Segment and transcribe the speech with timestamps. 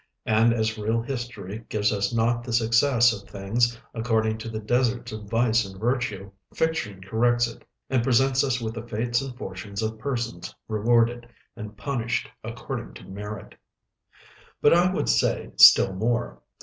[0.25, 5.11] And as real History gives us not the success of things according to the deserts
[5.11, 9.83] of vice and virtue, Fiction corrects it and presents us with the fates and fortunes
[9.83, 13.53] of persons rewarded and punished according to merit."
[14.59, 16.41] But I would say still more.